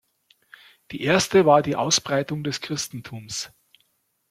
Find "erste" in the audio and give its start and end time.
1.03-1.45